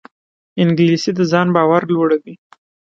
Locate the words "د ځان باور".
1.15-1.83